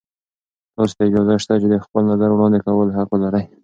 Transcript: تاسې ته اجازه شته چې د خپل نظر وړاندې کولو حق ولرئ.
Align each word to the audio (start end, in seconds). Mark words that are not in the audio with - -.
تاسې 0.75 0.93
ته 0.97 1.03
اجازه 1.07 1.35
شته 1.43 1.53
چې 1.61 1.67
د 1.73 1.75
خپل 1.85 2.01
نظر 2.11 2.29
وړاندې 2.31 2.59
کولو 2.65 2.95
حق 2.97 3.09
ولرئ. 3.11 3.43